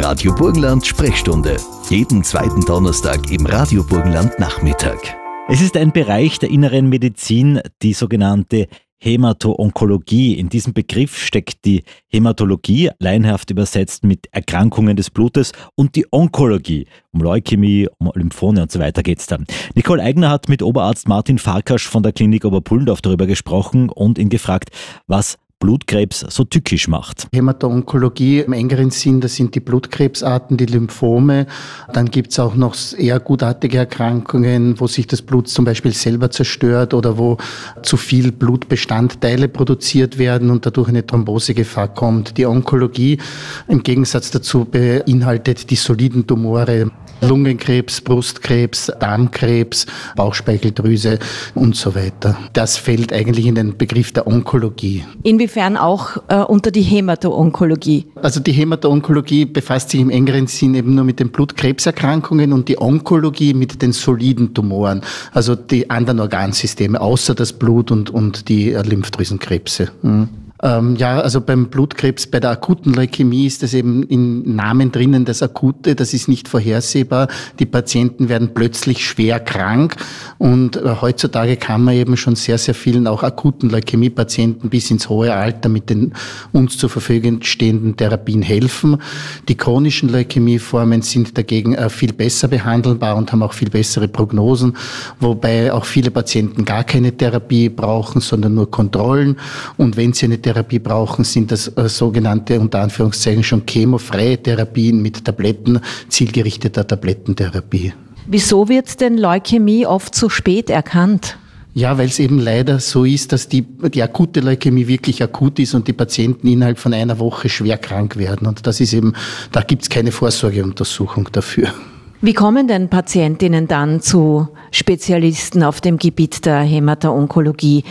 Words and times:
Radio 0.00 0.32
Burgenland 0.32 0.86
Sprechstunde. 0.86 1.56
Jeden 1.90 2.22
zweiten 2.22 2.60
Donnerstag 2.60 3.32
im 3.32 3.44
Radio 3.46 3.82
Burgenland 3.82 4.38
Nachmittag. 4.38 5.16
Es 5.48 5.60
ist 5.60 5.76
ein 5.76 5.90
Bereich 5.90 6.38
der 6.38 6.50
inneren 6.50 6.88
Medizin, 6.88 7.60
die 7.82 7.94
sogenannte 7.94 8.68
Hämato-Onkologie. 8.98 10.38
In 10.38 10.50
diesem 10.50 10.72
Begriff 10.72 11.18
steckt 11.18 11.64
die 11.64 11.82
Hämatologie, 12.06 12.90
leinhaft 13.00 13.50
übersetzt 13.50 14.04
mit 14.04 14.28
Erkrankungen 14.30 14.96
des 14.96 15.10
Blutes, 15.10 15.50
und 15.74 15.96
die 15.96 16.06
Onkologie. 16.12 16.86
Um 17.10 17.20
Leukämie, 17.20 17.88
um 17.98 18.12
Lymphome 18.14 18.62
und 18.62 18.70
so 18.70 18.78
weiter 18.78 19.02
geht 19.02 19.18
es 19.18 19.26
dann. 19.26 19.46
Nicole 19.74 20.00
Eigner 20.00 20.30
hat 20.30 20.48
mit 20.48 20.62
Oberarzt 20.62 21.08
Martin 21.08 21.38
Farkasch 21.38 21.88
von 21.88 22.04
der 22.04 22.12
Klinik 22.12 22.44
Oberpullendorf 22.44 23.00
darüber 23.00 23.26
gesprochen 23.26 23.88
und 23.88 24.16
ihn 24.18 24.28
gefragt, 24.28 24.70
was 25.08 25.38
Blutkrebs 25.60 26.24
so 26.28 26.44
tückisch 26.44 26.86
macht. 26.86 27.26
Hämato-Onkologie 27.32 28.40
im 28.40 28.52
engeren 28.52 28.90
Sinn, 28.90 29.20
das 29.20 29.34
sind 29.34 29.54
die 29.54 29.60
Blutkrebsarten, 29.60 30.56
die 30.56 30.66
Lymphome. 30.66 31.46
Dann 31.92 32.10
gibt 32.10 32.30
es 32.30 32.38
auch 32.38 32.54
noch 32.54 32.76
eher 32.96 33.18
gutartige 33.18 33.78
Erkrankungen, 33.78 34.78
wo 34.78 34.86
sich 34.86 35.08
das 35.08 35.20
Blut 35.20 35.48
zum 35.48 35.64
Beispiel 35.64 35.92
selber 35.92 36.30
zerstört 36.30 36.94
oder 36.94 37.18
wo 37.18 37.38
zu 37.82 37.96
viel 37.96 38.30
Blutbestandteile 38.30 39.48
produziert 39.48 40.18
werden 40.18 40.50
und 40.50 40.64
dadurch 40.64 40.88
eine 40.88 41.04
Thrombosegefahr 41.04 41.88
kommt. 41.88 42.38
Die 42.38 42.46
Onkologie 42.46 43.18
im 43.66 43.82
Gegensatz 43.82 44.30
dazu 44.30 44.64
beinhaltet 44.64 45.70
die 45.70 45.76
soliden 45.76 46.26
Tumore. 46.26 46.90
Lungenkrebs, 47.20 48.00
Brustkrebs, 48.00 48.92
Darmkrebs, 49.00 49.86
Bauchspeicheldrüse 50.16 51.18
und 51.54 51.74
so 51.74 51.94
weiter. 51.94 52.38
Das 52.52 52.76
fällt 52.76 53.12
eigentlich 53.12 53.46
in 53.46 53.56
den 53.56 53.76
Begriff 53.76 54.12
der 54.12 54.26
Onkologie. 54.26 55.04
Inwiefern 55.48 55.78
auch 55.78 56.18
äh, 56.28 56.42
unter 56.42 56.70
die 56.70 56.82
Hämato-Onkologie? 56.82 58.04
Also 58.16 58.38
die 58.38 58.52
Hämato-Onkologie 58.52 59.46
befasst 59.46 59.88
sich 59.88 60.00
im 60.00 60.10
engeren 60.10 60.46
Sinn 60.46 60.74
eben 60.74 60.94
nur 60.94 61.04
mit 61.04 61.20
den 61.20 61.30
Blutkrebserkrankungen 61.30 62.52
und 62.52 62.68
die 62.68 62.78
Onkologie 62.78 63.54
mit 63.54 63.80
den 63.80 63.92
soliden 63.92 64.52
Tumoren, 64.52 65.00
also 65.32 65.54
die 65.54 65.88
anderen 65.88 66.20
Organsysteme, 66.20 67.00
außer 67.00 67.34
das 67.34 67.54
Blut 67.54 67.90
und, 67.90 68.10
und 68.10 68.50
die 68.50 68.72
äh, 68.72 68.82
Lymphdrüsenkrebse. 68.82 69.88
Mhm. 70.02 70.28
Ähm, 70.62 70.96
ja, 70.96 71.20
also 71.20 71.40
beim 71.40 71.68
Blutkrebs, 71.68 72.26
bei 72.26 72.40
der 72.40 72.50
akuten 72.50 72.92
Leukämie 72.92 73.46
ist 73.46 73.62
das 73.62 73.74
eben 73.74 74.02
im 74.04 74.56
Namen 74.56 74.90
drinnen, 74.90 75.24
das 75.24 75.42
Akute, 75.42 75.94
das 75.94 76.14
ist 76.14 76.28
nicht 76.28 76.48
vorhersehbar. 76.48 77.28
Die 77.60 77.66
Patienten 77.66 78.28
werden 78.28 78.54
plötzlich 78.54 79.06
schwer 79.06 79.38
krank 79.38 79.96
und 80.38 80.76
äh, 80.76 80.96
heutzutage 81.00 81.56
kann 81.56 81.84
man 81.84 81.94
eben 81.94 82.16
schon 82.16 82.34
sehr, 82.34 82.58
sehr 82.58 82.74
vielen 82.74 83.06
auch 83.06 83.22
akuten 83.22 83.70
Leukämie-Patienten 83.70 84.68
bis 84.68 84.90
ins 84.90 85.08
hohe 85.08 85.32
Alter 85.32 85.68
mit 85.68 85.90
den 85.90 86.12
uns 86.52 86.76
zur 86.76 86.90
Verfügung 86.90 87.42
stehenden 87.42 87.96
Therapien 87.96 88.42
helfen. 88.42 89.00
Die 89.48 89.56
chronischen 89.56 90.08
Leukämieformen 90.08 91.02
sind 91.02 91.38
dagegen 91.38 91.74
äh, 91.74 91.88
viel 91.88 92.12
besser 92.12 92.48
behandelbar 92.48 93.16
und 93.16 93.30
haben 93.30 93.42
auch 93.44 93.52
viel 93.52 93.70
bessere 93.70 94.08
Prognosen, 94.08 94.76
wobei 95.20 95.72
auch 95.72 95.84
viele 95.84 96.10
Patienten 96.10 96.64
gar 96.64 96.82
keine 96.82 97.16
Therapie 97.16 97.68
brauchen, 97.68 98.20
sondern 98.20 98.54
nur 98.54 98.70
Kontrollen. 98.70 99.36
Und 99.76 99.96
wenn 99.96 100.12
sie 100.12 100.26
eine 100.26 100.40
Therapie 100.48 100.78
brauchen, 100.78 101.24
sind 101.24 101.52
das 101.52 101.68
äh, 101.76 101.90
sogenannte, 101.90 102.58
unter 102.58 102.80
Anführungszeichen, 102.80 103.44
schon 103.44 103.64
chemofreie 103.68 104.42
Therapien 104.42 105.02
mit 105.02 105.22
Tabletten, 105.22 105.80
zielgerichteter 106.08 106.86
Tablettentherapie. 106.86 107.92
Wieso 108.26 108.66
wird 108.70 108.98
denn 109.02 109.18
Leukämie 109.18 109.84
oft 109.84 110.14
zu 110.14 110.30
spät 110.30 110.70
erkannt? 110.70 111.36
Ja, 111.74 111.98
weil 111.98 112.06
es 112.06 112.18
eben 112.18 112.38
leider 112.38 112.80
so 112.80 113.04
ist, 113.04 113.32
dass 113.32 113.48
die, 113.48 113.60
die 113.62 114.02
akute 114.02 114.40
Leukämie 114.40 114.88
wirklich 114.88 115.22
akut 115.22 115.58
ist 115.58 115.74
und 115.74 115.86
die 115.86 115.92
Patienten 115.92 116.48
innerhalb 116.48 116.78
von 116.78 116.94
einer 116.94 117.18
Woche 117.18 117.50
schwer 117.50 117.76
krank 117.76 118.16
werden. 118.16 118.46
Und 118.46 118.66
das 118.66 118.80
ist 118.80 118.94
eben, 118.94 119.12
da 119.52 119.60
gibt 119.60 119.82
es 119.82 119.90
keine 119.90 120.12
Vorsorgeuntersuchung 120.12 121.28
dafür. 121.30 121.74
Wie 122.22 122.32
kommen 122.32 122.68
denn 122.68 122.88
Patientinnen 122.88 123.68
dann 123.68 124.00
zu 124.00 124.48
Spezialisten 124.72 125.62
auf 125.62 125.82
dem 125.82 125.98
Gebiet 125.98 126.46
der 126.46 126.60
Hämato-Onkologie? 126.60 127.84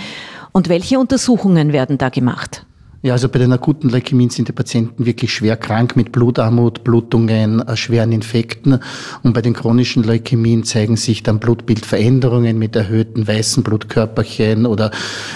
Und 0.58 0.70
welche 0.70 0.98
Untersuchungen 0.98 1.72
werden 1.72 2.00
da 2.00 2.10
gemacht? 2.10 2.66
Ja, 3.04 3.14
also 3.14 3.30
bei 3.30 3.38
den 3.38 3.54
akuten 3.54 3.92
Leukämien 3.92 4.32
sind 4.32 4.48
die 4.48 4.54
Patienten 4.54 5.06
wirklich 5.06 5.32
schwer 5.32 5.56
krank 5.56 5.96
mit 5.96 6.12
Blutarmut, 6.12 6.84
Blutungen, 6.84 7.60
äh, 7.60 7.78
schweren 7.78 8.12
Infekten. 8.12 8.80
Und 9.22 9.34
bei 9.34 9.44
den 9.44 9.54
chronischen 9.54 10.02
Leukämien 10.02 10.64
zeigen 10.64 10.98
sich 10.98 11.22
dann 11.22 11.38
Blutbildveränderungen 11.38 12.58
mit 12.58 12.76
erhöhten 12.76 13.28
weißen 13.28 13.62
Blutkörperchen 13.62 14.66
oder 14.66 14.90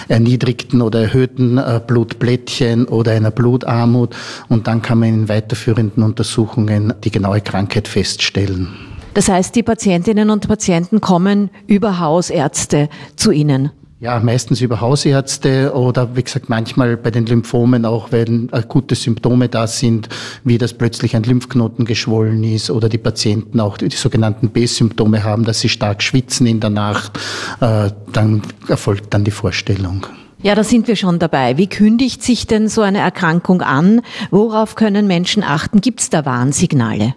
erniedrigten 0.08 0.82
oder 0.82 1.02
erhöhten 1.02 1.56
äh, 1.56 1.80
Blutblättchen 1.86 2.86
oder 2.86 3.12
einer 3.12 3.30
Blutarmut. 3.30 4.16
Und 4.48 4.66
dann 4.66 4.82
kann 4.82 4.98
man 4.98 5.08
in 5.08 5.28
weiterführenden 5.28 6.02
Untersuchungen 6.02 6.94
die 7.04 7.12
genaue 7.12 7.42
Krankheit 7.42 7.86
feststellen. 7.86 8.70
Das 9.14 9.28
heißt, 9.28 9.54
die 9.54 9.62
Patientinnen 9.62 10.30
und 10.30 10.48
Patienten 10.48 11.00
kommen 11.00 11.50
über 11.68 12.00
Hausärzte 12.00 12.88
zu 13.14 13.30
Ihnen. 13.30 13.70
Ja, 14.02 14.18
meistens 14.18 14.60
über 14.60 14.80
Hausärzte 14.80 15.72
oder 15.76 16.16
wie 16.16 16.24
gesagt 16.24 16.48
manchmal 16.48 16.96
bei 16.96 17.12
den 17.12 17.24
Lymphomen 17.24 17.84
auch, 17.84 18.10
wenn 18.10 18.52
akute 18.52 18.96
Symptome 18.96 19.48
da 19.48 19.68
sind, 19.68 20.08
wie 20.42 20.58
das 20.58 20.74
plötzlich 20.74 21.14
ein 21.14 21.22
Lymphknoten 21.22 21.84
geschwollen 21.84 22.42
ist 22.42 22.68
oder 22.68 22.88
die 22.88 22.98
Patienten 22.98 23.60
auch 23.60 23.76
die 23.76 23.90
sogenannten 23.90 24.48
B-Symptome 24.48 25.22
haben, 25.22 25.44
dass 25.44 25.60
sie 25.60 25.68
stark 25.68 26.02
schwitzen 26.02 26.48
in 26.48 26.58
der 26.58 26.70
Nacht, 26.70 27.16
äh, 27.60 27.90
dann 28.12 28.42
erfolgt 28.66 29.14
dann 29.14 29.22
die 29.22 29.30
Vorstellung. 29.30 30.04
Ja, 30.42 30.56
da 30.56 30.64
sind 30.64 30.88
wir 30.88 30.96
schon 30.96 31.20
dabei. 31.20 31.56
Wie 31.56 31.68
kündigt 31.68 32.24
sich 32.24 32.48
denn 32.48 32.66
so 32.66 32.80
eine 32.80 32.98
Erkrankung 32.98 33.62
an? 33.62 34.00
Worauf 34.32 34.74
können 34.74 35.06
Menschen 35.06 35.44
achten? 35.44 35.80
Gibt 35.80 36.00
es 36.00 36.10
da 36.10 36.24
Warnsignale? 36.26 37.14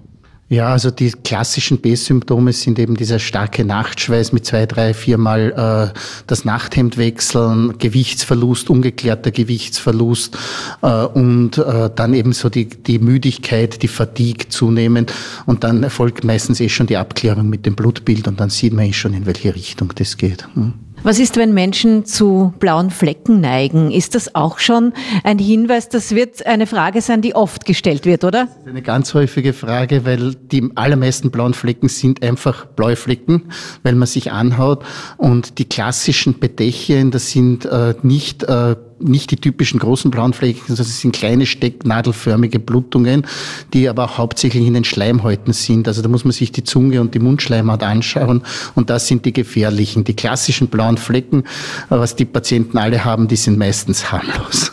Ja, 0.48 0.68
also 0.72 0.92
die 0.92 1.10
klassischen 1.10 1.80
B-Symptome 1.80 2.54
sind 2.54 2.78
eben 2.78 2.96
dieser 2.96 3.18
starke 3.18 3.66
Nachtschweiß 3.66 4.32
mit 4.32 4.46
zwei, 4.46 4.68
drei, 4.68 4.94
viermal 4.94 5.92
äh, 5.92 6.00
das 6.28 6.46
Nachthemd 6.46 6.98
wechseln, 6.98 7.80
Gewichtsverlust, 7.80 8.70
ungeklärter 8.70 9.32
Gewichtsverlust 9.32 10.38
äh, 10.84 11.06
und 11.06 11.58
äh, 11.58 11.90
dann 11.96 12.14
eben 12.14 12.32
so 12.34 12.50
die, 12.50 12.70
die 12.70 13.00
Müdigkeit, 13.00 13.82
die 13.82 13.88
Fatigue 13.88 14.48
zunehmend 14.50 15.12
und 15.48 15.64
dann 15.64 15.82
erfolgt 15.82 16.24
meistens 16.24 16.60
eh 16.60 16.70
schon 16.70 16.86
die 16.86 16.98
Abklärung 16.98 17.50
mit 17.50 17.66
dem 17.66 17.76
Blutbild 17.76 18.28
und 18.28 18.40
dann 18.40 18.52
sieht 18.52 18.74
man 18.74 18.86
eh 18.86 18.94
schon, 18.94 19.16
in 19.16 19.26
welche 19.26 19.56
Richtung 19.56 19.94
das 19.96 20.16
geht. 20.16 20.48
Hm. 20.54 20.85
Was 21.06 21.20
ist, 21.20 21.38
wenn 21.38 21.54
Menschen 21.54 22.06
zu 22.06 22.52
blauen 22.58 22.90
Flecken 22.90 23.40
neigen? 23.40 23.92
Ist 23.92 24.16
das 24.16 24.34
auch 24.34 24.58
schon 24.58 24.92
ein 25.24 25.38
Hinweis? 25.38 25.88
Das 25.88 26.16
wird 26.16 26.44
eine 26.48 26.66
Frage 26.66 27.00
sein, 27.00 27.22
die 27.22 27.36
oft 27.36 27.64
gestellt 27.64 28.08
wird, 28.08 28.24
oder? 28.24 28.46
Das 28.46 28.58
ist 28.64 28.68
eine 28.68 28.82
ganz 28.82 29.14
häufige 29.14 29.54
Frage, 29.54 30.04
weil 30.04 30.34
die 30.34 30.72
allermeisten 30.74 31.30
blauen 31.30 31.54
Flecken 31.54 31.90
sind 31.90 32.24
einfach 32.24 32.66
blaue 32.66 32.96
Flecken, 32.96 33.44
weil 33.84 33.94
man 33.94 34.08
sich 34.08 34.32
anhaut. 34.32 34.84
Und 35.18 35.60
die 35.60 35.66
klassischen 35.66 36.40
Bedächchen, 36.40 37.12
das 37.12 37.30
sind 37.30 37.66
äh, 37.66 37.94
nicht 38.02 38.42
äh, 38.42 38.76
nicht 39.00 39.32
die 39.32 39.36
typischen 39.38 39.80
großen 39.80 40.12
blauen 40.12 40.34
Flecken, 40.34 40.62
sondern 40.68 40.86
es 40.86 41.02
sind 41.02 41.16
kleine 41.16 41.46
stecknadelförmige 41.46 42.60
Blutungen, 42.60 43.26
die 43.74 43.90
aber 43.90 44.06
auch 44.06 44.18
hauptsächlich 44.18 44.66
in 44.66 44.74
den 44.74 44.84
Schleimhäuten 44.84 45.54
sind. 45.54 45.88
Also 45.88 46.02
da 46.02 46.10
muss 46.10 46.24
man 46.24 46.32
sich 46.32 46.52
die 46.52 46.64
Zunge 46.64 47.02
und 47.02 47.14
die 47.14 47.20
Mundschleimhaut 47.20 47.84
anschauen 47.84 48.44
und 48.76 48.90
das 48.90 49.08
sind 49.08 49.26
die 49.26 49.34
gefährlichen. 49.34 50.04
Die 50.04 50.16
klassischen 50.16 50.68
blauen 50.68 50.98
Flecken, 50.98 51.44
was 51.90 52.16
die 52.16 52.26
Patienten 52.26 52.78
alle 52.78 53.04
haben, 53.04 53.28
die 53.28 53.36
sind 53.36 53.58
meistens 53.58 54.12
harmlos. 54.12 54.72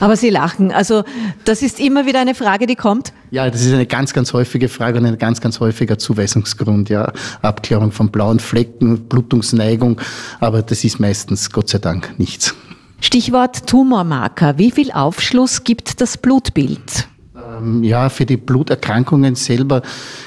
Aber 0.00 0.16
Sie 0.16 0.30
lachen. 0.30 0.72
Also 0.72 1.04
das 1.44 1.62
ist 1.62 1.80
immer 1.80 2.06
wieder 2.06 2.20
eine 2.20 2.34
Frage, 2.34 2.66
die 2.66 2.74
kommt. 2.74 3.12
Ja, 3.30 3.48
das 3.48 3.62
ist 3.62 3.72
eine 3.72 3.86
ganz, 3.86 4.12
ganz 4.12 4.32
häufige 4.32 4.68
Frage 4.68 4.98
und 4.98 5.06
ein 5.06 5.18
ganz, 5.18 5.40
ganz 5.40 5.60
häufiger 5.60 5.98
Zuweisungsgrund. 5.98 6.90
Ja, 6.90 7.12
Abklärung 7.40 7.92
von 7.92 8.10
blauen 8.10 8.38
Flecken, 8.38 9.04
Blutungsneigung, 9.08 10.00
aber 10.40 10.62
das 10.62 10.84
ist 10.84 11.00
meistens 11.00 11.50
Gott 11.50 11.70
sei 11.70 11.78
Dank 11.78 12.18
nichts. 12.18 12.54
Stichwort 13.02 13.66
Tumormarker. 13.66 14.58
Wie 14.58 14.70
viel 14.70 14.92
Aufschluss 14.92 15.64
gibt 15.64 16.00
das 16.00 16.16
Blutbild? 16.16 17.08
Ähm, 17.34 17.82
ja, 17.82 18.08
für 18.08 18.24
die 18.24 18.36
Bluterkrankungen 18.36 19.34
selber 19.34 19.82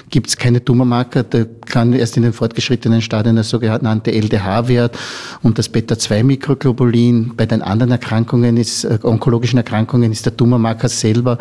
gibt 0.09 0.27
es 0.27 0.37
keine 0.37 0.63
Tumormarker. 0.63 1.23
Da 1.23 1.45
kann 1.65 1.93
erst 1.93 2.17
in 2.17 2.23
den 2.23 2.33
fortgeschrittenen 2.33 3.01
Stadien 3.01 3.35
der 3.35 3.45
sogenannte 3.45 4.11
LDH-Wert 4.11 4.99
und 5.41 5.57
das 5.57 5.69
Beta-2-Mikroglobulin. 5.69 7.31
Bei 7.37 7.45
den 7.45 7.61
anderen 7.61 7.91
Erkrankungen 7.91 8.57
ist, 8.57 8.83
äh, 8.83 8.99
onkologischen 9.01 9.57
Erkrankungen 9.57 10.11
ist 10.11 10.25
der 10.25 10.35
Tumormarker 10.35 10.89
selber 10.89 11.37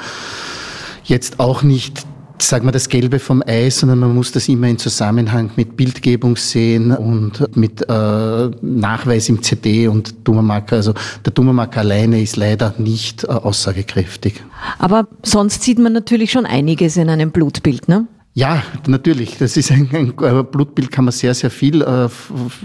jetzt 1.04 1.40
auch 1.40 1.64
nicht 1.64 2.06
sagen 2.38 2.66
wir, 2.66 2.72
das 2.72 2.88
Gelbe 2.88 3.18
vom 3.18 3.42
Ei, 3.46 3.70
sondern 3.70 4.00
man 4.00 4.14
muss 4.14 4.32
das 4.32 4.48
immer 4.48 4.68
in 4.68 4.78
Zusammenhang 4.78 5.50
mit 5.56 5.76
Bildgebung 5.76 6.36
sehen 6.36 6.92
und 6.92 7.56
mit 7.56 7.88
äh, 7.88 8.50
Nachweis 8.60 9.28
im 9.28 9.42
CD 9.42 9.88
und 9.88 10.24
Tumormarker. 10.24 10.76
Also 10.76 10.94
der 11.24 11.32
Tumormarker 11.32 11.80
alleine 11.80 12.20
ist 12.20 12.36
leider 12.36 12.74
nicht 12.78 13.24
äh, 13.24 13.28
aussagekräftig. 13.28 14.42
Aber 14.78 15.06
sonst 15.22 15.62
sieht 15.62 15.78
man 15.78 15.92
natürlich 15.92 16.32
schon 16.32 16.46
einiges 16.46 16.96
in 16.96 17.08
einem 17.08 17.30
Blutbild, 17.30 17.88
ne? 17.88 18.06
Ja, 18.36 18.64
natürlich. 18.88 19.38
Das 19.38 19.56
ist 19.56 19.70
ein, 19.70 19.88
ein 19.92 20.46
Blutbild, 20.50 20.90
kann 20.90 21.04
man 21.04 21.12
sehr, 21.12 21.34
sehr 21.34 21.50
viel 21.50 21.82
äh, 21.82 22.08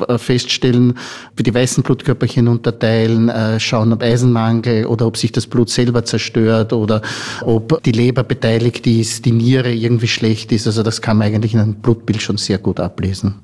äh 0.07 0.17
feststellen. 0.17 0.95
Die 1.37 1.53
weißen 1.53 1.83
Blutkörperchen 1.83 2.47
unterteilen, 2.47 3.29
äh, 3.29 3.59
schauen, 3.59 3.93
ob 3.93 4.01
Eisenmangel 4.01 4.87
oder 4.87 5.05
ob 5.05 5.15
sich 5.15 5.31
das 5.31 5.45
Blut 5.45 5.69
selber 5.69 6.03
zerstört 6.03 6.73
oder 6.73 7.03
ob 7.41 7.83
die 7.83 7.91
Leber 7.91 8.23
beteiligt 8.23 8.87
ist, 8.87 9.25
die 9.25 9.31
Niere 9.31 9.71
irgendwie 9.71 10.07
schlecht 10.07 10.51
ist. 10.51 10.65
Also 10.65 10.81
das 10.81 11.03
kann 11.03 11.17
man 11.17 11.27
eigentlich 11.27 11.53
in 11.53 11.59
einem 11.59 11.75
Blutbild 11.75 12.23
schon 12.23 12.37
sehr 12.37 12.57
gut 12.57 12.79
ablesen. 12.79 13.35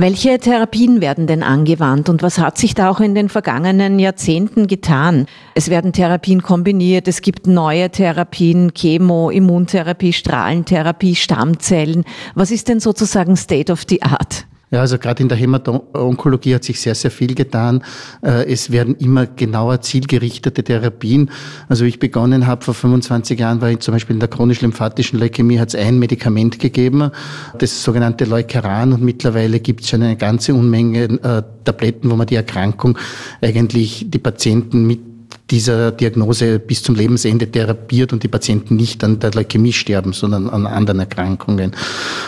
Welche 0.00 0.38
Therapien 0.38 1.00
werden 1.00 1.26
denn 1.26 1.42
angewandt 1.42 2.08
und 2.08 2.22
was 2.22 2.38
hat 2.38 2.56
sich 2.56 2.72
da 2.72 2.88
auch 2.88 3.00
in 3.00 3.16
den 3.16 3.28
vergangenen 3.28 3.98
Jahrzehnten 3.98 4.68
getan? 4.68 5.26
Es 5.56 5.70
werden 5.70 5.92
Therapien 5.92 6.40
kombiniert, 6.40 7.08
es 7.08 7.20
gibt 7.20 7.48
neue 7.48 7.90
Therapien, 7.90 8.74
Chemo, 8.74 9.28
Immuntherapie, 9.28 10.12
Strahlentherapie, 10.12 11.16
Stammzellen. 11.16 12.04
Was 12.36 12.52
ist 12.52 12.68
denn 12.68 12.78
sozusagen 12.78 13.36
State 13.36 13.72
of 13.72 13.86
the 13.88 14.00
Art? 14.02 14.47
Ja, 14.70 14.80
also 14.80 14.98
gerade 14.98 15.22
in 15.22 15.28
der 15.28 15.38
Hämato-Onkologie 15.38 16.54
hat 16.54 16.64
sich 16.64 16.80
sehr, 16.80 16.94
sehr 16.94 17.10
viel 17.10 17.34
getan. 17.34 17.82
Äh, 18.22 18.52
es 18.52 18.70
werden 18.70 18.96
immer 18.96 19.26
genauer 19.26 19.80
zielgerichtete 19.80 20.62
Therapien. 20.62 21.30
Also 21.68 21.84
wie 21.84 21.88
ich 21.88 21.98
begonnen 21.98 22.46
habe 22.46 22.64
vor 22.64 22.74
25 22.74 23.40
Jahren, 23.40 23.62
war 23.62 23.70
ich 23.70 23.80
zum 23.80 23.94
Beispiel 23.94 24.14
in 24.14 24.20
der 24.20 24.28
chronisch-lymphatischen 24.28 25.18
Leukämie, 25.18 25.58
hat 25.58 25.68
es 25.68 25.74
ein 25.74 25.98
Medikament 25.98 26.58
gegeben, 26.58 27.10
das 27.58 27.82
sogenannte 27.82 28.26
Leukeran. 28.26 28.92
Und 28.92 29.02
mittlerweile 29.02 29.60
gibt 29.60 29.82
es 29.82 29.88
schon 29.88 30.02
eine 30.02 30.16
ganze 30.16 30.52
Unmenge 30.52 31.04
äh, 31.04 31.42
Tabletten, 31.64 32.10
wo 32.10 32.16
man 32.16 32.26
die 32.26 32.36
Erkrankung 32.36 32.98
eigentlich 33.40 34.06
die 34.08 34.18
Patienten 34.18 34.86
mit 34.86 35.07
dieser 35.50 35.92
Diagnose 35.92 36.58
bis 36.58 36.82
zum 36.82 36.94
Lebensende 36.94 37.50
therapiert 37.50 38.12
und 38.12 38.22
die 38.22 38.28
Patienten 38.28 38.76
nicht 38.76 39.02
an 39.02 39.18
der 39.18 39.32
Leukämie 39.32 39.72
sterben, 39.72 40.12
sondern 40.12 40.48
an 40.48 40.66
anderen 40.66 41.00
Erkrankungen. 41.00 41.72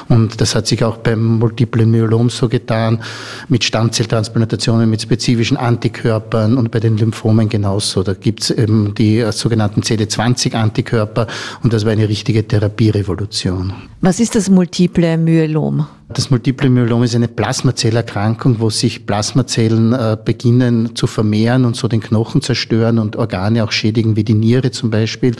Und 0.08 0.40
das 0.40 0.54
hat 0.54 0.66
sich 0.66 0.82
auch 0.84 0.96
beim 0.98 1.38
Multiplen 1.38 1.90
Myelom 1.90 2.30
so 2.30 2.48
getan, 2.48 3.02
mit 3.48 3.64
Stammzelltransplantationen, 3.64 4.88
mit 4.88 5.02
spezifischen 5.02 5.56
Antikörpern 5.56 6.56
und 6.56 6.70
bei 6.70 6.80
den 6.80 6.96
Lymphomen 6.96 7.48
genauso. 7.48 8.02
Da 8.02 8.14
gibt's 8.14 8.50
eben 8.50 8.94
die 8.94 9.24
sogenannten 9.32 9.82
CD20-Antikörper 9.82 11.26
und 11.62 11.72
das 11.72 11.84
war 11.84 11.92
eine 11.92 12.08
richtige 12.08 12.46
Therapierevolution. 12.46 13.72
Was 14.00 14.18
ist 14.20 14.34
das 14.34 14.48
Multiple 14.48 15.18
Myelom? 15.18 15.86
Das 16.12 16.28
Multiple 16.28 16.68
Myelom 16.68 17.04
ist 17.04 17.14
eine 17.14 17.28
Plasmazellerkrankung, 17.28 18.58
wo 18.58 18.68
sich 18.68 19.06
Plasmazellen 19.06 19.92
äh, 19.92 20.16
beginnen 20.22 20.96
zu 20.96 21.06
vermehren 21.06 21.64
und 21.64 21.76
so 21.76 21.86
den 21.86 22.00
Knochen 22.00 22.42
zerstören 22.42 22.98
und 22.98 23.14
Organe 23.14 23.62
auch 23.62 23.70
schädigen, 23.70 24.16
wie 24.16 24.24
die 24.24 24.34
Niere 24.34 24.72
zum 24.72 24.90
Beispiel. 24.90 25.36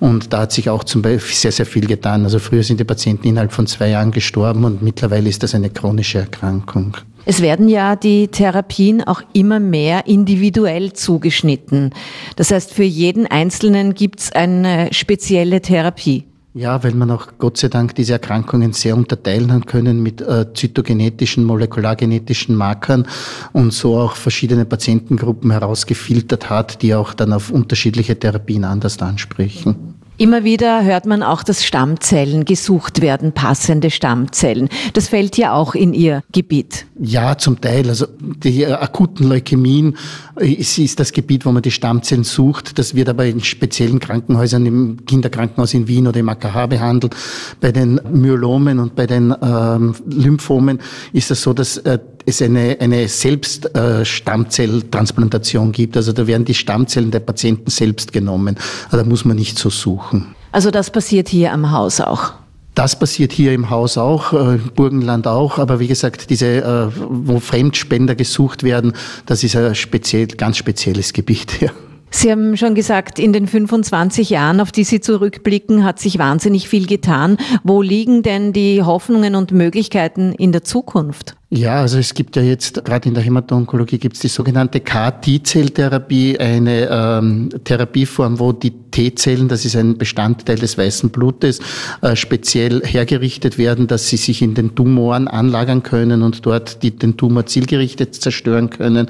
Und 0.00 0.32
da 0.32 0.40
hat 0.40 0.52
sich 0.52 0.70
auch 0.70 0.82
zum 0.82 1.02
Beispiel 1.02 1.36
sehr, 1.36 1.52
sehr 1.52 1.66
viel 1.66 1.86
getan. 1.86 2.24
Also 2.24 2.40
früher 2.40 2.64
sind 2.64 2.80
die 2.80 2.84
Patienten 2.84 3.28
innerhalb 3.28 3.52
von 3.52 3.68
zwei 3.68 3.90
Jahren 3.90 4.10
gestorben 4.10 4.64
und 4.64 4.82
mittlerweile 4.82 5.28
ist 5.28 5.44
das 5.44 5.54
eine 5.54 5.70
chronische 5.70 6.18
Erkrankung. 6.18 6.96
Es 7.24 7.40
werden 7.40 7.68
ja 7.68 7.94
die 7.94 8.26
Therapien 8.26 9.04
auch 9.04 9.22
immer 9.34 9.60
mehr 9.60 10.08
individuell 10.08 10.94
zugeschnitten. 10.94 11.90
Das 12.34 12.50
heißt, 12.50 12.74
für 12.74 12.82
jeden 12.82 13.26
Einzelnen 13.26 13.94
gibt 13.94 14.18
es 14.20 14.32
eine 14.32 14.88
spezielle 14.92 15.60
Therapie. 15.60 16.24
Ja, 16.58 16.82
weil 16.82 16.94
man 16.94 17.12
auch 17.12 17.28
Gott 17.38 17.56
sei 17.56 17.68
Dank 17.68 17.94
diese 17.94 18.14
Erkrankungen 18.14 18.72
sehr 18.72 18.96
unterteilen 18.96 19.52
haben 19.52 19.64
können 19.64 20.02
mit 20.02 20.20
äh, 20.20 20.52
zytogenetischen, 20.52 21.44
molekulargenetischen 21.44 22.56
Markern 22.56 23.06
und 23.52 23.72
so 23.72 23.96
auch 23.96 24.16
verschiedene 24.16 24.64
Patientengruppen 24.64 25.52
herausgefiltert 25.52 26.50
hat, 26.50 26.82
die 26.82 26.96
auch 26.96 27.14
dann 27.14 27.32
auf 27.32 27.50
unterschiedliche 27.50 28.18
Therapien 28.18 28.64
anders 28.64 28.98
ansprechen. 28.98 29.97
Immer 30.20 30.42
wieder 30.42 30.82
hört 30.82 31.06
man 31.06 31.22
auch, 31.22 31.44
dass 31.44 31.64
Stammzellen 31.64 32.44
gesucht 32.44 33.00
werden, 33.00 33.30
passende 33.30 33.88
Stammzellen. 33.88 34.68
Das 34.92 35.06
fällt 35.06 35.36
ja 35.36 35.52
auch 35.52 35.76
in 35.76 35.94
Ihr 35.94 36.24
Gebiet. 36.32 36.86
Ja, 36.98 37.38
zum 37.38 37.60
Teil. 37.60 37.88
Also 37.88 38.06
die 38.18 38.66
akuten 38.66 39.28
Leukämien 39.28 39.96
ist, 40.34 40.76
ist 40.76 40.98
das 40.98 41.12
Gebiet, 41.12 41.46
wo 41.46 41.52
man 41.52 41.62
die 41.62 41.70
Stammzellen 41.70 42.24
sucht. 42.24 42.80
Das 42.80 42.96
wird 42.96 43.08
aber 43.08 43.26
in 43.26 43.40
speziellen 43.44 44.00
Krankenhäusern, 44.00 44.66
im 44.66 45.06
Kinderkrankenhaus 45.06 45.72
in 45.72 45.86
Wien 45.86 46.08
oder 46.08 46.18
im 46.18 46.28
AKH 46.28 46.66
behandelt. 46.66 47.14
Bei 47.60 47.70
den 47.70 48.00
Myelomen 48.10 48.80
und 48.80 48.96
bei 48.96 49.06
den 49.06 49.32
ähm, 49.40 49.94
Lymphomen 50.04 50.80
ist 51.12 51.30
es 51.30 51.42
so, 51.42 51.52
dass 51.52 51.76
äh, 51.78 52.00
es 52.28 52.40
eine, 52.42 52.76
eine 52.80 53.08
Selbststammzelltransplantation 53.08 55.70
äh, 55.70 55.72
gibt. 55.72 55.96
Also 55.96 56.12
da 56.12 56.26
werden 56.26 56.44
die 56.44 56.52
Stammzellen 56.54 57.10
der 57.10 57.20
Patienten 57.20 57.70
selbst 57.70 58.12
genommen. 58.12 58.56
Also 58.84 58.98
da 58.98 59.04
muss 59.04 59.24
man 59.24 59.36
nicht 59.36 59.58
so 59.58 59.70
suchen. 59.70 60.34
Also 60.52 60.70
das 60.70 60.90
passiert 60.90 61.28
hier 61.28 61.50
am 61.52 61.72
Haus 61.72 62.00
auch. 62.00 62.32
Das 62.74 62.98
passiert 62.98 63.32
hier 63.32 63.54
im 63.54 63.70
Haus 63.70 63.96
auch, 63.98 64.32
äh, 64.32 64.54
im 64.54 64.70
Burgenland 64.74 65.26
auch, 65.26 65.58
aber 65.58 65.80
wie 65.80 65.88
gesagt, 65.88 66.30
diese, 66.30 66.58
äh, 66.58 66.86
wo 66.94 67.40
Fremdspender 67.40 68.14
gesucht 68.14 68.62
werden, 68.62 68.92
das 69.26 69.42
ist 69.42 69.56
ein 69.56 69.74
speziell, 69.74 70.28
ganz 70.28 70.58
spezielles 70.58 71.12
Gebiet. 71.12 71.58
Ja. 71.68 71.70
Sie 72.10 72.30
haben 72.30 72.56
schon 72.56 72.74
gesagt, 72.74 73.18
in 73.18 73.34
den 73.34 73.46
25 73.46 74.30
Jahren, 74.30 74.60
auf 74.60 74.72
die 74.72 74.84
Sie 74.84 75.00
zurückblicken, 75.00 75.84
hat 75.84 75.98
sich 75.98 76.18
wahnsinnig 76.18 76.66
viel 76.66 76.86
getan. 76.86 77.36
Wo 77.64 77.82
liegen 77.82 78.22
denn 78.22 78.54
die 78.54 78.82
Hoffnungen 78.82 79.34
und 79.34 79.52
Möglichkeiten 79.52 80.32
in 80.32 80.52
der 80.52 80.64
Zukunft? 80.64 81.36
Ja, 81.50 81.80
also 81.80 81.96
es 81.98 82.12
gibt 82.12 82.36
ja 82.36 82.42
jetzt, 82.42 82.84
gerade 82.84 83.08
in 83.08 83.14
der 83.14 83.22
Hämato-Onkologie 83.22 83.96
gibt 83.96 84.16
es 84.16 84.20
die 84.20 84.28
sogenannte 84.28 84.80
KT-Zelltherapie, 84.80 86.38
eine 86.38 86.88
ähm, 86.90 87.48
Therapieform, 87.64 88.38
wo 88.38 88.52
die 88.52 88.70
T-Zellen, 88.90 89.48
das 89.48 89.64
ist 89.64 89.74
ein 89.74 89.96
Bestandteil 89.96 90.56
des 90.56 90.76
weißen 90.76 91.08
Blutes, 91.08 91.60
äh, 92.02 92.16
speziell 92.16 92.82
hergerichtet 92.84 93.56
werden, 93.56 93.86
dass 93.86 94.08
sie 94.08 94.18
sich 94.18 94.42
in 94.42 94.52
den 94.52 94.74
Tumoren 94.74 95.26
anlagern 95.26 95.82
können 95.82 96.22
und 96.22 96.44
dort 96.44 96.82
die, 96.82 96.90
den 96.90 97.16
Tumor 97.16 97.46
zielgerichtet 97.46 98.14
zerstören 98.14 98.68
können 98.68 99.08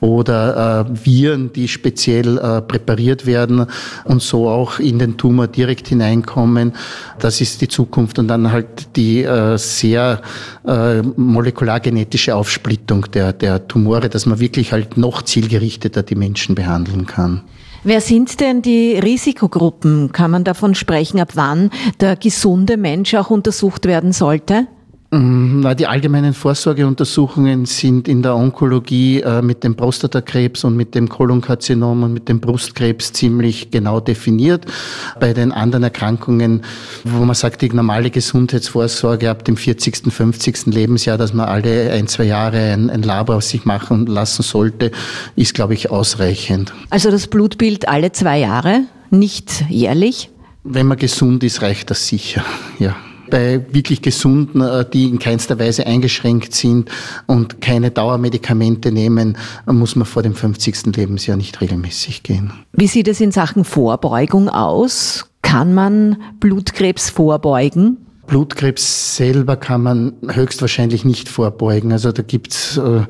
oder 0.00 0.86
äh, 0.90 1.06
Viren, 1.06 1.54
die 1.54 1.68
speziell 1.68 2.36
äh, 2.36 2.60
präpariert 2.60 3.24
werden 3.24 3.64
und 4.04 4.20
so 4.20 4.50
auch 4.50 4.78
in 4.78 4.98
den 4.98 5.16
Tumor 5.16 5.46
direkt 5.46 5.88
hineinkommen. 5.88 6.74
Das 7.18 7.40
ist 7.40 7.62
die 7.62 7.68
Zukunft 7.68 8.18
und 8.18 8.28
dann 8.28 8.52
halt 8.52 8.94
die 8.96 9.22
äh, 9.22 9.56
sehr 9.56 10.20
äh, 10.66 11.02
genetische 11.80 12.34
Aufsplittung 12.36 13.06
der, 13.12 13.32
der 13.32 13.68
Tumore, 13.68 14.08
dass 14.08 14.26
man 14.26 14.40
wirklich 14.40 14.72
halt 14.72 14.96
noch 14.96 15.22
zielgerichteter 15.22 16.02
die 16.02 16.14
Menschen 16.14 16.54
behandeln 16.54 17.06
kann. 17.06 17.42
Wer 17.84 18.00
sind 18.00 18.40
denn 18.40 18.60
die 18.60 18.98
Risikogruppen? 18.98 20.12
Kann 20.12 20.30
man 20.30 20.44
davon 20.44 20.74
sprechen, 20.74 21.20
ab 21.20 21.30
wann 21.34 21.70
der 22.00 22.16
gesunde 22.16 22.76
Mensch 22.76 23.14
auch 23.14 23.30
untersucht 23.30 23.86
werden 23.86 24.12
sollte? 24.12 24.66
Mhm, 25.10 25.60
na, 25.60 25.74
die 25.74 25.86
allgemeinen 25.86 26.34
Vorsorgeuntersuchungen 26.34 27.64
sind 27.64 28.08
in 28.08 28.22
der 28.22 28.36
Onkologie 28.36 29.22
äh, 29.22 29.40
mit 29.40 29.64
dem 29.64 29.74
Prostatakrebs 29.74 30.64
und 30.64 30.76
mit 30.76 30.94
dem 30.94 31.08
Kolonkarzinom 31.08 32.02
und 32.02 32.12
mit 32.12 32.28
dem 32.28 32.40
Brustkrebs 32.40 33.14
ziemlich 33.14 33.70
genau 33.70 34.00
definiert. 34.00 34.66
Bei 35.18 35.32
den 35.32 35.50
anderen 35.50 35.84
Erkrankungen, 35.84 36.62
wo 37.04 37.24
man 37.24 37.34
sagt, 37.34 37.62
die 37.62 37.70
normale 37.70 38.10
Gesundheitsvorsorge 38.10 39.30
ab 39.30 39.46
dem 39.46 39.56
40., 39.56 40.12
50. 40.12 40.66
Lebensjahr, 40.66 41.16
dass 41.16 41.32
man 41.32 41.48
alle 41.48 41.90
ein, 41.90 42.06
zwei 42.06 42.24
Jahre 42.24 42.58
ein, 42.58 42.90
ein 42.90 43.02
Labor 43.02 43.36
auf 43.36 43.44
sich 43.44 43.64
machen 43.64 44.04
lassen 44.04 44.42
sollte, 44.42 44.90
ist, 45.36 45.54
glaube 45.54 45.72
ich, 45.72 45.90
ausreichend. 45.90 46.74
Also 46.90 47.10
das 47.10 47.28
Blutbild 47.28 47.88
alle 47.88 48.12
zwei 48.12 48.40
Jahre, 48.40 48.82
nicht 49.08 49.64
jährlich? 49.70 50.28
Wenn 50.64 50.86
man 50.86 50.98
gesund 50.98 51.42
ist, 51.44 51.62
reicht 51.62 51.90
das 51.90 52.06
sicher, 52.06 52.44
ja 52.78 52.94
bei 53.30 53.66
wirklich 53.72 54.02
Gesunden, 54.02 54.60
äh, 54.60 54.84
die 54.88 55.04
in 55.04 55.18
keinster 55.18 55.58
Weise 55.58 55.86
eingeschränkt 55.86 56.54
sind 56.54 56.90
und 57.26 57.60
keine 57.60 57.90
Dauermedikamente 57.90 58.92
nehmen, 58.92 59.36
muss 59.66 59.96
man 59.96 60.06
vor 60.06 60.22
dem 60.22 60.34
50. 60.34 60.96
Lebensjahr 60.96 61.36
nicht 61.36 61.60
regelmäßig 61.60 62.22
gehen. 62.22 62.52
Wie 62.72 62.86
sieht 62.86 63.08
es 63.08 63.20
in 63.20 63.32
Sachen 63.32 63.64
Vorbeugung 63.64 64.48
aus? 64.48 65.26
Kann 65.42 65.74
man 65.74 66.16
Blutkrebs 66.40 67.10
vorbeugen? 67.10 67.98
Blutkrebs 68.26 69.16
selber 69.16 69.56
kann 69.56 69.82
man 69.82 70.12
höchstwahrscheinlich 70.28 71.04
nicht 71.04 71.28
vorbeugen. 71.28 71.92
Also 71.92 72.12
da 72.12 72.22
gibt's 72.22 72.76
äh, 72.76 73.02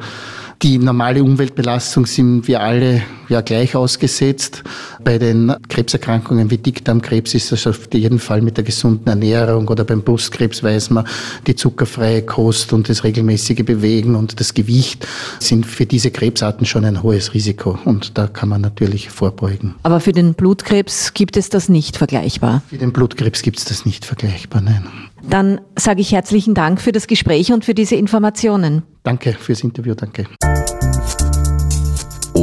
die 0.63 0.79
normale 0.79 1.23
Umweltbelastung 1.23 2.07
sind 2.07 2.49
wir 2.49 2.61
alle 2.61 3.03
ja 3.29 3.41
gleich 3.41 3.77
ausgesetzt. 3.77 4.63
Bei 5.03 5.19
den 5.19 5.55
Krebserkrankungen 5.69 6.51
wie 6.51 6.59
Dickdarmkrebs 6.59 7.35
ist 7.35 7.53
das 7.53 7.67
auf 7.67 7.89
jeden 7.93 8.19
Fall 8.19 8.43
mit 8.43 8.57
der 8.57 8.65
gesunden 8.65 9.09
Ernährung 9.09 9.69
oder 9.69 9.85
beim 9.85 10.03
Brustkrebs 10.03 10.63
weiß 10.63 10.91
man, 10.91 11.07
die 11.47 11.55
zuckerfreie 11.55 12.23
Kost 12.23 12.73
und 12.73 12.89
das 12.89 13.05
regelmäßige 13.05 13.65
Bewegen 13.65 14.15
und 14.15 14.41
das 14.41 14.55
Gewicht 14.55 15.07
sind 15.39 15.67
für 15.67 15.87
diese 15.87 16.11
Krebsarten 16.11 16.67
schon 16.67 16.85
ein 16.85 17.03
hohes 17.03 17.35
Risiko 17.35 17.79
und 17.85 18.19
da 18.19 18.27
kann 18.27 18.49
man 18.49 18.61
natürlich 18.61 19.11
vorbeugen. 19.11 19.75
Aber 19.83 20.01
für 20.01 20.13
den 20.13 20.35
Blutkrebs 20.35 21.15
gibt 21.15 21.37
es 21.37 21.49
das 21.49 21.69
nicht 21.69 21.97
vergleichbar? 21.97 22.63
Für 22.69 22.79
den 22.79 22.93
Blutkrebs 22.93 23.43
gibt 23.43 23.59
es 23.59 23.65
das 23.65 23.85
nicht 23.85 24.05
vergleichbar, 24.05 24.63
nein. 24.63 24.85
Dann 25.23 25.61
sage 25.77 26.01
ich 26.01 26.13
herzlichen 26.13 26.55
Dank 26.55 26.81
für 26.81 26.93
das 26.93 27.07
Gespräch 27.07 27.53
und 27.53 27.65
für 27.65 27.75
diese 27.75 27.97
Informationen. 27.97 28.83
Danke 29.03 29.33
fürs 29.33 29.63
Interview, 29.63 29.95
danke. 29.95 30.27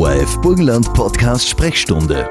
ORF 0.05 0.39
Burgenland 0.41 0.93
Podcast 0.93 1.49
Sprechstunde 1.49 2.29